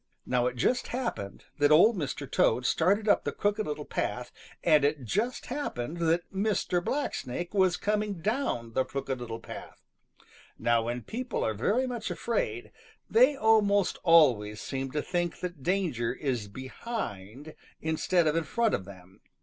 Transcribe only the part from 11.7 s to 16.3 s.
much afraid, they almost always seem to think that danger